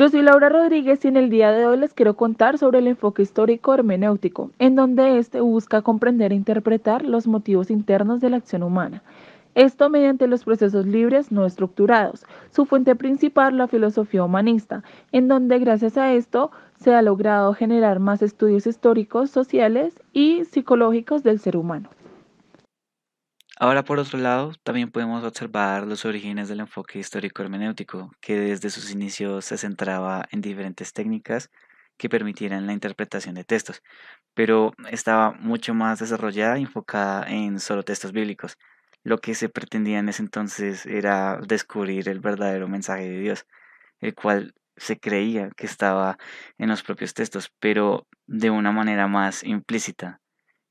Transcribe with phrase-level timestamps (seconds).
[0.00, 2.86] Yo soy Laura Rodríguez y en el día de hoy les quiero contar sobre el
[2.86, 8.38] enfoque histórico hermenéutico, en donde éste busca comprender e interpretar los motivos internos de la
[8.38, 9.02] acción humana.
[9.54, 12.24] Esto mediante los procesos libres no estructurados.
[12.50, 17.98] Su fuente principal, la filosofía humanista, en donde gracias a esto se ha logrado generar
[17.98, 21.90] más estudios históricos, sociales y psicológicos del ser humano.
[23.62, 28.70] Ahora, por otro lado, también podemos observar los orígenes del enfoque histórico hermenéutico, que desde
[28.70, 31.50] sus inicios se centraba en diferentes técnicas
[31.98, 33.82] que permitieran la interpretación de textos,
[34.34, 38.56] pero estaba mucho más desarrollada y enfocada en solo textos bíblicos.
[39.04, 43.46] Lo que se pretendía en ese entonces era descubrir el verdadero mensaje de Dios,
[44.00, 46.18] el cual se creía que estaba
[46.58, 50.20] en los propios textos, pero de una manera más implícita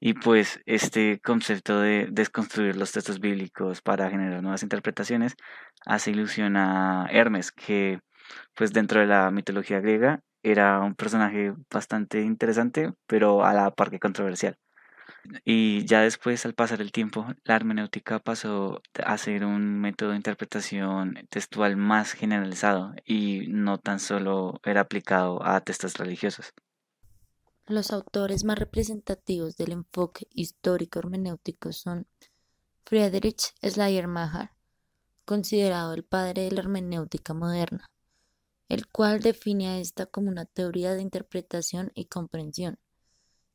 [0.00, 5.36] y pues este concepto de desconstruir los textos bíblicos para generar nuevas interpretaciones
[5.86, 8.00] hace ilusión a Hermes, que
[8.54, 13.90] pues dentro de la mitología griega era un personaje bastante interesante, pero a la par
[13.90, 14.56] que controversial.
[15.44, 20.16] Y ya después, al pasar el tiempo, la hermenéutica pasó a ser un método de
[20.16, 26.52] interpretación textual más generalizado y no tan solo era aplicado a textos religiosos.
[27.68, 32.06] Los autores más representativos del enfoque histórico hermenéutico son
[32.86, 34.52] Friedrich Schleiermacher,
[35.26, 37.90] considerado el padre de la hermenéutica moderna,
[38.70, 42.78] el cual define a esta como una teoría de interpretación y comprensión,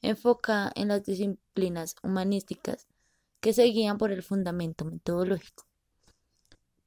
[0.00, 2.86] enfocada en las disciplinas humanísticas
[3.40, 5.66] que se guían por el fundamento metodológico.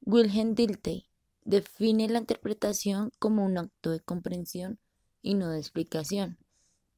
[0.00, 1.06] Wilhelm Dilthey
[1.44, 4.80] define la interpretación como un acto de comprensión
[5.22, 6.36] y no de explicación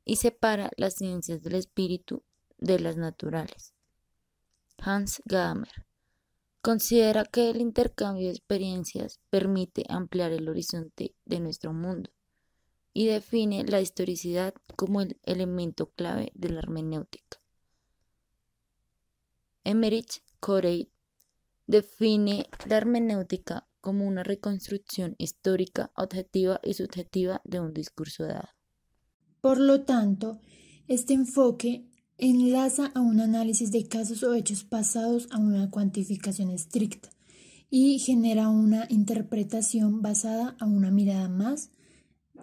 [0.04, 2.22] y separa las ciencias del espíritu
[2.58, 3.74] de las naturales.
[4.78, 5.86] Hans Gadamer
[6.60, 12.10] considera que el intercambio de experiencias permite ampliar el horizonte de nuestro mundo
[12.92, 17.40] y define la historicidad como el elemento clave de la hermenéutica.
[19.64, 20.90] Emmerich Corey
[21.66, 28.53] define la hermenéutica como una reconstrucción histórica, objetiva y subjetiva de un discurso dado.
[29.44, 30.40] Por lo tanto,
[30.88, 31.84] este enfoque
[32.16, 37.10] enlaza a un análisis de casos o hechos pasados a una cuantificación estricta
[37.68, 41.68] y genera una interpretación basada a una mirada más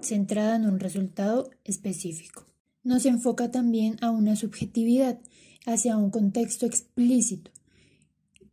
[0.01, 2.45] centrada en un resultado específico.
[2.83, 5.19] Nos enfoca también a una subjetividad
[5.65, 7.49] hacia un contexto explícito,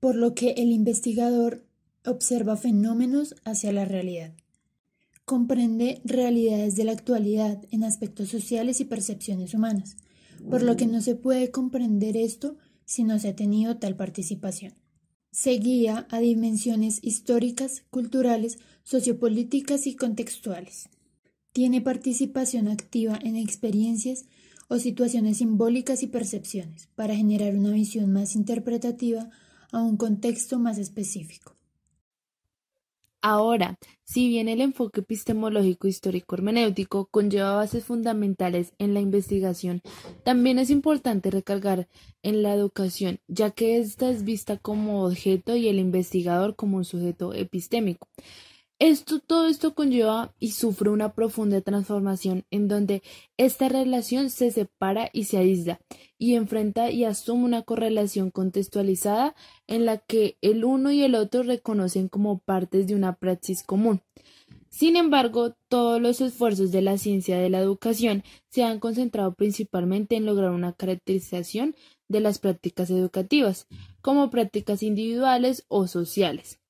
[0.00, 1.66] por lo que el investigador
[2.02, 4.32] observa fenómenos hacia la realidad
[5.28, 9.98] comprende realidades de la actualidad en aspectos sociales y percepciones humanas,
[10.48, 12.56] por lo que no se puede comprender esto
[12.86, 14.72] si no se ha tenido tal participación.
[15.30, 20.88] Se guía a dimensiones históricas, culturales, sociopolíticas y contextuales.
[21.52, 24.24] Tiene participación activa en experiencias
[24.68, 29.28] o situaciones simbólicas y percepciones para generar una visión más interpretativa
[29.72, 31.57] a un contexto más específico.
[33.20, 39.82] Ahora, si bien el enfoque epistemológico histórico hermenéutico conlleva bases fundamentales en la investigación,
[40.24, 41.88] también es importante recargar
[42.22, 46.84] en la educación, ya que ésta es vista como objeto y el investigador como un
[46.84, 48.08] sujeto epistémico.
[48.80, 53.02] Esto, todo esto conlleva y sufre una profunda transformación en donde
[53.36, 55.80] esta relación se separa y se aísla
[56.16, 59.34] y enfrenta y asume una correlación contextualizada
[59.66, 64.00] en la que el uno y el otro reconocen como partes de una praxis común.
[64.70, 70.14] Sin embargo, todos los esfuerzos de la ciencia de la educación se han concentrado principalmente
[70.14, 71.74] en lograr una caracterización
[72.08, 73.66] de las prácticas educativas
[74.02, 76.60] como prácticas individuales o sociales,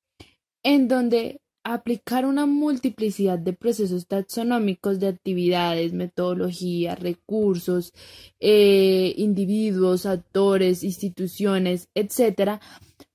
[0.62, 1.42] en donde
[1.74, 7.92] aplicar una multiplicidad de procesos taxonómicos de actividades, metodologías, recursos,
[8.40, 12.60] eh, individuos, actores, instituciones, etcétera,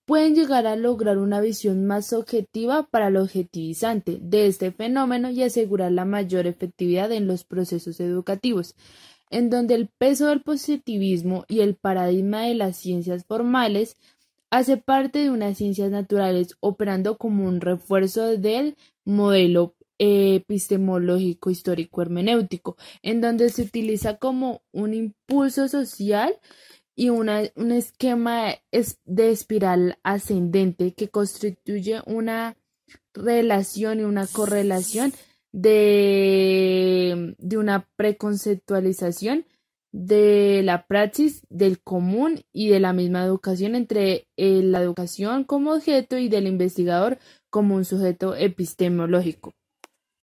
[0.05, 5.43] pueden llegar a lograr una visión más objetiva para el objetivizante de este fenómeno y
[5.43, 8.75] asegurar la mayor efectividad en los procesos educativos,
[9.29, 13.97] en donde el peso del positivismo y el paradigma de las ciencias formales
[14.53, 22.77] hace parte de unas ciencias naturales operando como un refuerzo del modelo epistemológico histórico hermenéutico,
[23.01, 26.37] en donde se utiliza como un impulso social
[26.95, 27.29] y un
[27.71, 28.53] esquema
[29.05, 32.55] de espiral ascendente que constituye una
[33.15, 35.13] relación y una correlación
[35.51, 39.47] de, de una preconceptualización
[39.93, 45.71] de la praxis, del común y de la misma educación entre eh, la educación como
[45.73, 47.19] objeto y del investigador
[47.49, 49.53] como un sujeto epistemológico.